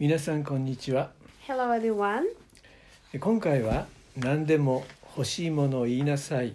[0.00, 1.10] 皆さんこんにちは
[1.48, 2.22] Hello, everyone.
[3.18, 4.84] 今回は何でも
[5.16, 6.54] 欲しいものを言いなさい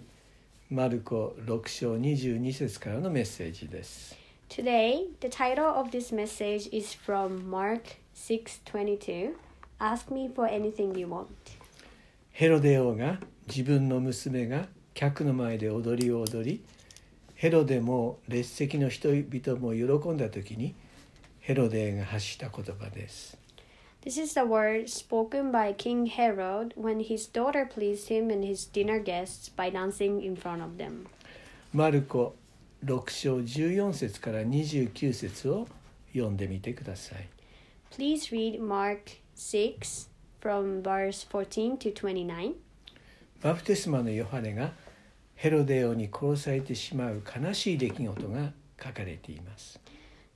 [0.70, 4.16] マルコ6章22節からのメッセージです
[4.48, 9.34] Today, the title of this message is from Mark 6:22.
[9.78, 11.26] Ask me for anything you want.
[12.30, 16.64] ヘロデ王が自分の娘が客の前で踊りを踊り
[17.34, 20.74] ヘロデも列席の人々も喜んだ時に
[21.46, 23.36] ヘロデが発した言葉です
[24.02, 28.64] This is the word spoken by King Herod when his daughter pleased him and his
[28.64, 31.06] dinner guests by dancing in front of them.
[31.74, 32.34] マルコ
[32.82, 35.68] 6章14節から29節を
[36.14, 37.28] 読んでみてください
[37.90, 40.08] Please read Mark 6
[40.40, 42.54] from verse 14 to 29.
[43.42, 44.72] バプテスマのヨハネが
[45.34, 48.52] ヘロデ王に殺されてしまう悲しい出来事が
[48.82, 49.78] 書かれています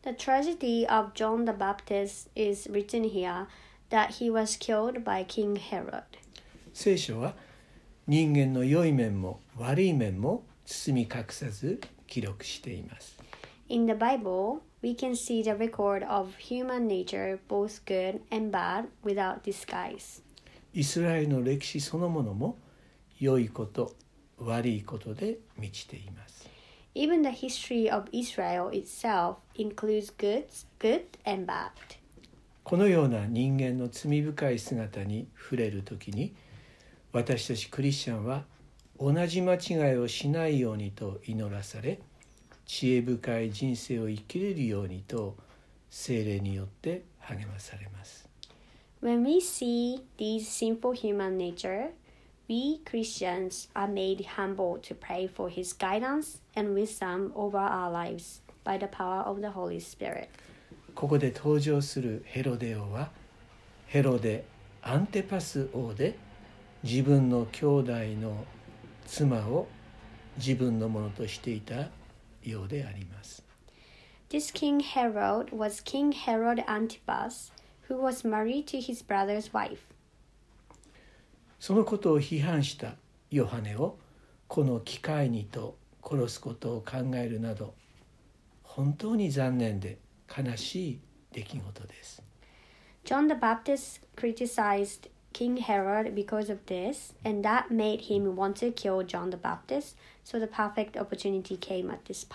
[0.02, 3.46] The tragedy of John the Baptist is written here
[3.90, 6.04] that he was killed by King Herod.
[6.72, 7.34] 聖書は
[8.06, 13.18] 人間の良い面も悪い面も包み隠さず記録しています
[13.68, 18.86] In the Bible, we can see the record of human nature, both good and bad,
[19.04, 20.22] without disguise.
[20.72, 22.56] イスラエルの歴史そのものも
[23.18, 23.96] 良いこと
[24.38, 26.37] 悪いことで満ちています
[26.94, 30.46] Even the history of Israel itself includes good,
[30.78, 31.70] good and bad.
[32.64, 36.34] このような人間の罪深い姿に触れる時に
[37.12, 38.44] 私たちクリスチャンは
[39.00, 41.98] 同じ間違いをしないようにと祈らされ
[42.66, 45.36] 知恵深い人生を生きれるようにと
[45.88, 48.28] 精霊によって励まされます
[49.00, 51.90] When we see these sinful human nature,
[52.47, 58.41] we Christians are made humble to pray for His guidance and wisdom over our lives
[58.63, 60.29] by the power of the Holy Spirit.
[60.95, 63.09] ここで登場するヘロデ王は
[63.87, 64.43] ヘロデ・
[64.81, 66.15] アンテパス王で
[66.83, 68.45] 自分の兄弟の
[69.07, 69.67] 妻を
[70.37, 71.89] 自分のものとしていた
[72.43, 73.43] ようであります
[74.29, 77.51] This King Herod was King Herod Antipas,
[77.87, 79.93] who was married to his brother's wife.
[81.58, 82.94] そのことを批判した
[83.30, 83.98] ヨハネを
[84.46, 87.74] この機会にと殺すことを考えるなど
[88.62, 89.98] 本当に残念で
[90.28, 91.00] 悲しい
[91.32, 92.22] 出来事です
[93.04, 98.72] John the Baptist criticized King Herod because of this, and that made him want to
[98.72, 99.96] kill John the Baptist.
[100.24, 102.26] So the perfect opportunity came at this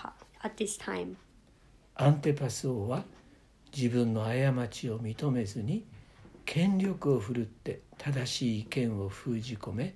[0.42, 1.16] at this time.
[1.96, 3.04] アンテパス王は
[3.76, 5.84] 自分の過ちを認めずに
[6.44, 9.94] 権力を振るって正しい意見を封じ込め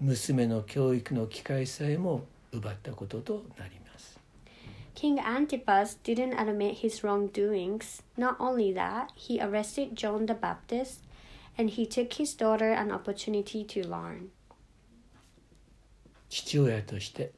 [0.00, 4.18] 娘の教育の機会さえも奪ったこととなります
[4.94, 8.02] King Antipas didn't admit his wrongdoings.
[8.16, 11.00] Not only that, he arrested John the Baptist,
[11.58, 14.30] and he took his daughter an opportunity to learn.
[16.28, 17.32] 父親として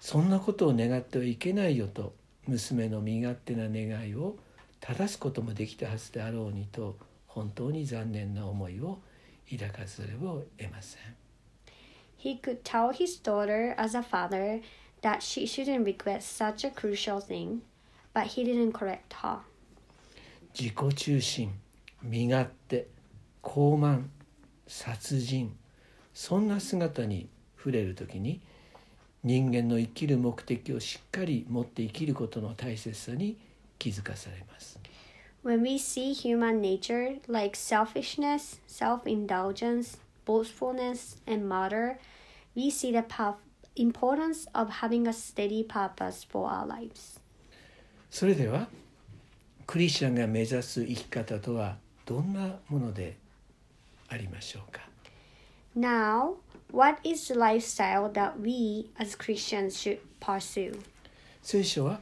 [0.00, 2.14] そんなことを願ってはいけないよと
[2.46, 4.36] 娘の身勝手な願いを
[4.80, 6.96] 正すこともできたはずであろうにと
[7.36, 8.98] 本当に残念な思いを
[9.50, 11.02] 抱かざるを得ません
[12.18, 14.62] He could tell his daughter as a father
[15.02, 17.60] that she shouldn't regret such a crucial thing,
[18.14, 19.40] but he didn't correct her.
[20.54, 21.50] 自己中心
[22.02, 22.86] 身勝手
[23.42, 24.04] 傲慢
[24.66, 25.54] 殺人
[26.14, 28.40] そんな姿に触れる時に
[29.22, 33.36] 人間の生きる目的をしっかり持って生きることの大切さに
[33.78, 34.78] 気づかされます
[35.45, 41.97] When we see human nature like selfishness, self indulgence, boastfulness, and murder,
[42.55, 43.37] we see the pa-
[43.75, 47.19] importance of having a steady purpose for our lives.
[48.09, 48.67] それでは
[49.65, 53.17] クリスチャンが目指す生き方とはどんなもので
[54.09, 54.81] ありましょうか
[55.75, 56.35] Now,
[56.71, 60.77] what is the lifestyle that we as Christians should pursue?
[61.41, 62.01] 聖書は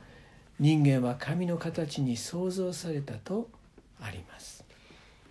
[0.60, 3.48] 人間は神の形に創造されたと
[4.00, 4.65] あります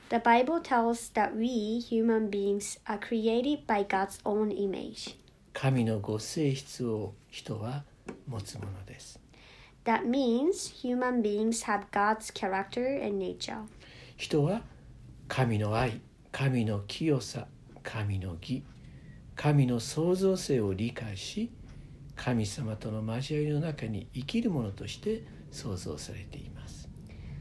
[0.10, 5.16] The Bible tells that we human beings are created by God's own image.
[5.54, 7.84] 神のご性質を人は
[8.28, 9.20] 持つものです
[9.86, 13.64] That means human beings have God's character and nature.
[14.18, 14.62] 人は
[15.28, 17.48] 神の愛神の清さ
[17.82, 18.64] 神の義
[19.36, 21.50] 神の創造性を理解し
[22.16, 26.90] 神様との交わりの中に生きるものとして創造されています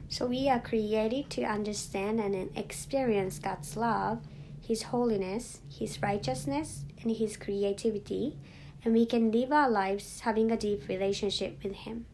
[0.09, 4.19] So we are created to understand and experience God's love,
[4.61, 8.37] His holiness, His righteousness, and His creativity,
[8.85, 12.05] and we can live our lives having a deep relationship with Him.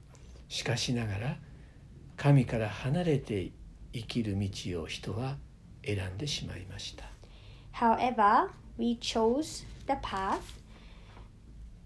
[0.48, 1.38] しかしながら
[2.16, 3.50] 神から離れて
[3.92, 5.36] 生きる道を人は
[5.84, 7.04] 選んでしまいました
[7.72, 10.40] However, we chose the path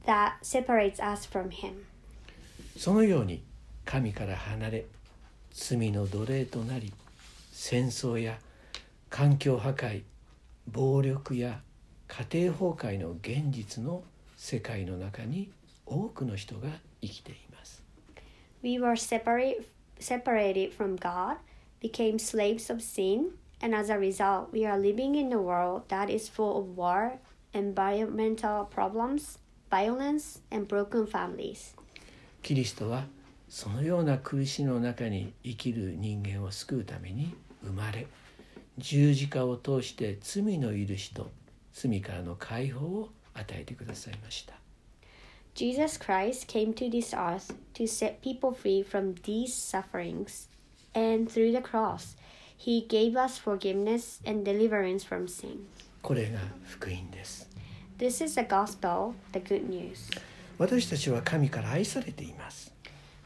[0.06, 1.86] that separates us from Him.
[2.78, 3.42] そのように
[3.86, 4.86] 神から離れ
[5.52, 6.94] 罪の奴隷となり
[7.52, 8.38] 戦争や
[9.10, 10.04] 環境破壊
[10.68, 11.62] 暴力や
[12.08, 14.04] 家庭崩壊の現実の
[14.36, 15.50] 世界の中に
[15.86, 16.70] 多くの人が
[17.02, 17.82] 生きています
[18.62, 19.66] We were separate,
[20.00, 21.38] separated from God,
[21.80, 23.32] became slaves of sin,
[23.62, 27.20] and as a result, we are living in a world that is full of war,
[27.54, 29.40] environmental problems,
[29.73, 31.75] violence, and broken families.
[32.43, 33.07] キリストは
[33.49, 37.35] そのような苦しみの中に生きる人間を救うために
[37.65, 38.07] 生まれ
[38.77, 41.31] 十字架を通して罪の許しと
[41.73, 44.55] 罪からの解放を与えてくださいました
[45.55, 50.49] Jesus Christ came to this earth to set people free from these sufferings,
[50.95, 52.17] and through the cross,
[52.57, 55.67] He gave us forgiveness and deliverance from sin.
[56.01, 57.49] これが福音です
[58.03, 60.11] This is the gospel, the good news.
[60.59, 62.75] 私たちは神から愛されています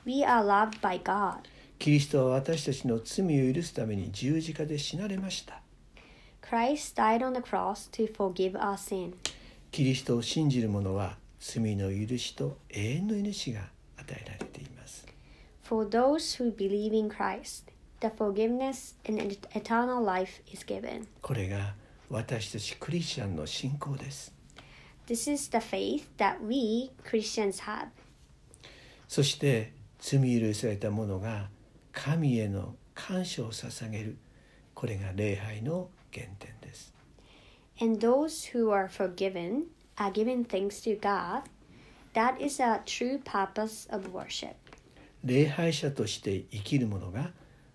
[0.04, 1.38] We are loved by God.
[1.78, 5.62] キリストは私たちの罪を許すために十字架で死なれました
[6.42, 9.14] Christ died on the cross to forgive our sin.
[9.72, 13.62] キリストを信じる者は罪の許しと永遠の命が
[13.96, 15.06] 与えられています
[15.62, 17.64] For those who believe in Christ,
[18.00, 21.06] the forgiveness and et- eternal life is given.
[21.22, 21.72] これが
[22.10, 24.35] 私たちクリスチャンの信仰です
[25.06, 27.88] This is the faith that we Christians have.
[29.08, 31.48] そして罪許された者が
[31.92, 34.16] 神への感謝を捧げる
[34.74, 36.92] これが礼拝の原点です
[37.80, 39.66] And those who are forgiven
[39.96, 41.42] are given thanks to God.
[42.14, 44.54] That is a true purpose of worship.
[45.24, 47.30] 礼拝者として生きる者が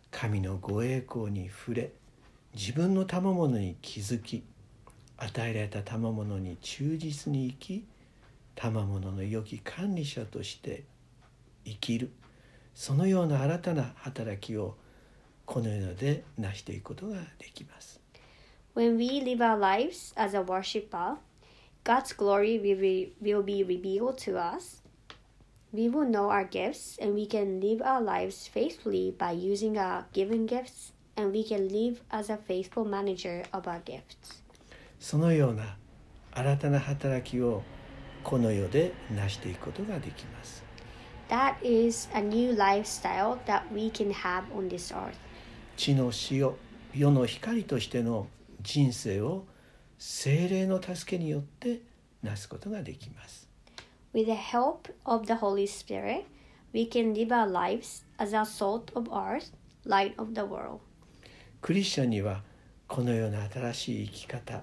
[0.09, 1.91] 神のご栄光に触れ
[2.53, 4.43] 自分の賜物に気づき
[5.23, 7.85] 与えられた賜物に忠実に生き
[8.55, 10.83] 賜物の良き管理者として
[11.63, 12.11] 生きる
[12.73, 14.75] そのような新たな働きを
[15.45, 17.99] この世で成していくことができます
[18.73, 21.17] When we live our lives as a worshipper,
[21.83, 24.81] God's glory will be, will be revealed to us.
[25.73, 30.05] We will know our gifts and we can live our lives faithfully by using our
[30.13, 34.40] given gifts, and we can live as a faithful manager of our gifts.
[35.01, 35.77] そのような
[36.31, 37.63] 新たな働きを
[38.23, 40.63] この世で成していくことができます
[41.27, 45.13] That is a new lifestyle that we can have on this earth.
[45.75, 46.51] 地の塩
[46.93, 48.27] 世の光としての
[48.61, 49.45] 人生を
[49.97, 51.81] 精霊の助けによって
[52.21, 53.49] なすことができます
[54.13, 56.25] With the help of the Holy Spirit,
[56.73, 59.51] we can live our lives as a salt of earth,
[59.83, 60.79] light of the world.
[61.59, 62.43] クリスチャンには
[62.87, 64.61] このような新しい生き方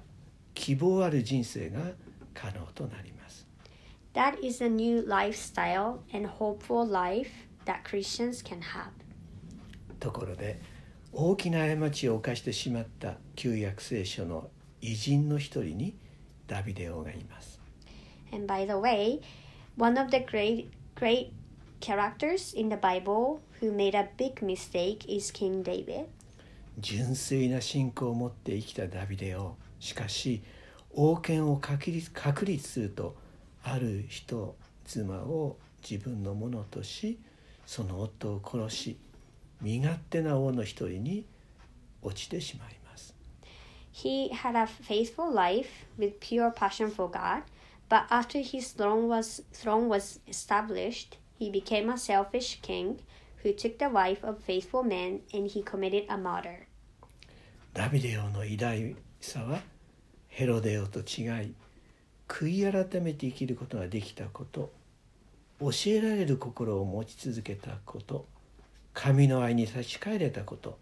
[0.59, 1.81] 希望ある人生が
[2.35, 3.47] 可能となります
[4.15, 7.31] That is a new lifestyle and hopeful life
[7.65, 8.91] that Christians can have.
[10.01, 10.61] ところで
[11.13, 14.51] 大きな過ちを犯してしまった旧約聖書の
[14.81, 15.97] 偉人の一人に
[16.49, 17.61] ダビデ王がいます
[18.33, 19.21] And by the way,
[19.77, 20.67] one of the great
[20.97, 21.31] great
[21.81, 26.07] characters in the Bible who made a big mistake is King David.
[26.81, 30.42] 純粋な信仰を持って生きたダビデ王しかし
[30.90, 33.16] 王権を確立確立すると
[33.62, 35.58] ある人妻を
[35.88, 37.18] 自分のものとし
[37.66, 38.99] その夫を殺し
[39.61, 41.26] 身勝手な王の一人に
[42.02, 43.14] 落ちてしまいます
[43.92, 47.42] He had a faithful life with pure passion for God,
[47.88, 53.00] but after his throne was throne was established, he became a selfish king
[53.42, 56.68] who took the wife of faithful men and he committed a murder.
[57.75, 59.61] ダビデ王の偉大さは
[60.29, 61.55] ヘロデ王と違い
[62.29, 64.71] 悔い改めて生きることができたこと
[65.61, 68.27] 教えられる心を持ち続けたこと
[68.95, 70.79] 神の愛に立ち返れたこと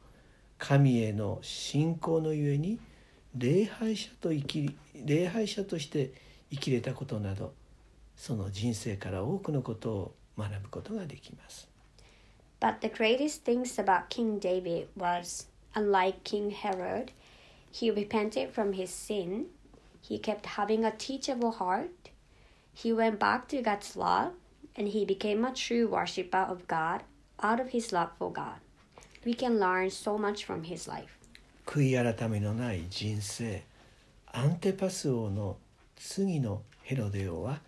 [0.59, 2.79] 神への信仰のゆえに
[3.37, 6.13] 礼拝者と生き礼拝者として
[6.51, 7.53] 生きれたことなど
[8.17, 11.69] その人生から多くのことを学ぶことができます。
[12.61, 17.13] But the greatest things about King David was, unlike King Herod,
[17.79, 19.47] he repented from his sin,
[20.01, 22.09] he kept having a teachable heart,
[22.73, 24.33] he went back to God's love,
[24.75, 27.03] and he became a true worshiper of God
[27.43, 28.61] out of his love for God.
[29.27, 31.13] We can learn so much from his life.
[31.67, 33.63] 悔い改めのない人生
[34.33, 35.57] アンテパス王の
[35.97, 37.59] 次のヘロデ王は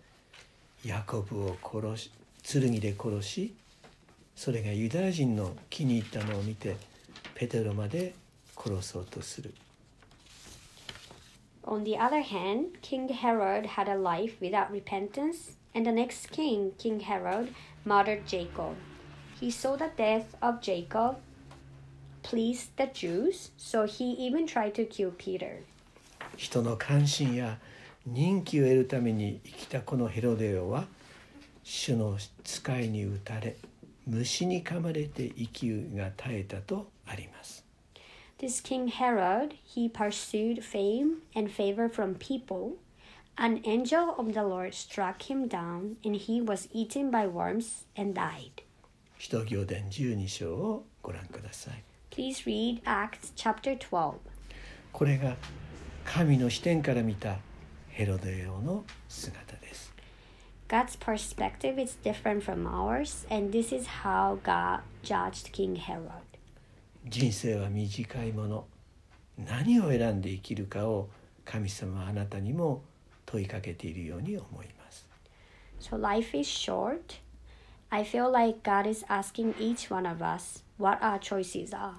[0.85, 2.11] ヤコブを殺し
[2.43, 3.53] 剣で殺し
[4.35, 6.77] それがユダヤ人の気に入ったのを見て
[7.35, 8.15] ペテロまで
[8.55, 9.53] 殺そうとする
[11.64, 16.72] On the other hand, King Herod had a life without repentance, and the next king,
[16.78, 17.54] King Herod,
[17.84, 18.76] murdered Jacob.
[19.40, 21.16] He saw the death of Jacob
[22.22, 25.62] pleased the Jews, so he even tried to kill Peter.
[26.36, 27.58] 人の関心や
[28.06, 30.86] 人気を得るために生きたこのヘロデオは
[31.62, 33.56] 主の使いに打たれ
[34.06, 37.64] 虫に噛まれて息が絶えたとあります。
[38.38, 42.76] This King Herod, he pursued fame and favor from people.
[43.38, 48.14] An angel of the Lord struck him down, and he was eaten by worms and
[48.14, 48.62] died.
[49.18, 51.82] 使徒行伝12章をご覧ください。
[52.10, 54.14] Please read Acts chapter 12.
[54.92, 55.36] これが
[56.04, 57.38] 神の視点から見た
[57.88, 59.94] ヘロデオの姿です。
[60.68, 66.27] God's perspective is different from ours, and this is how God judged King Herod.
[67.05, 68.67] 人生は短いもの
[69.37, 71.09] 何を選んで生きるかを
[71.45, 72.83] 神様はあなたにも
[73.25, 75.07] 問いかけているように思います。
[75.79, 77.21] So life is short.
[77.89, 81.93] I feel like God is asking each one of us what our choices are.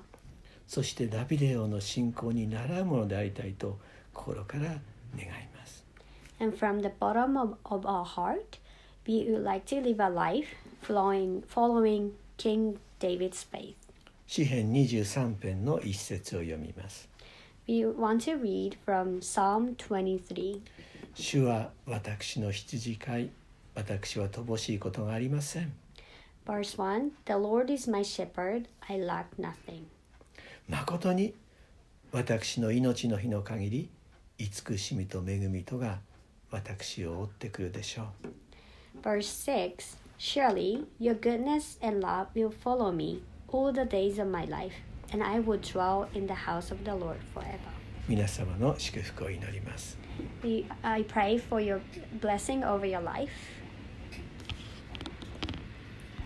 [0.69, 3.79] そしてダビデ王の信仰に習うものでありたいと
[4.13, 4.79] 心から願い
[5.57, 5.85] ます。
[6.39, 8.59] And from the bottom of, of our heart,
[9.07, 10.47] we would like to live a life
[10.83, 13.75] flowing, following King David's faith.
[14.31, 17.09] 詩編23編の一節を読みます。
[17.67, 20.61] We want to read from Psalm 23.
[21.17, 23.31] 主は私の羊飼い、
[23.75, 25.73] 私は乏しいことがありません。
[26.47, 29.87] Verse 1 The Lord is my shepherd, I lack nothing.
[30.69, 31.35] 誠に
[32.13, 33.91] 私の命の日の限り
[34.39, 35.99] 慈しみと恵みとが
[36.53, 38.13] 私を追ってくるでしょ
[38.95, 44.46] う Verse 6 Surely your goodness and love will follow me all the days of my
[44.46, 44.74] life,
[45.12, 47.72] and I will dwell in the house of the Lord forever.
[48.08, 49.98] 皆様の祝福を祈ります
[50.44, 51.80] We, I pray for your
[52.22, 53.30] blessing over your life.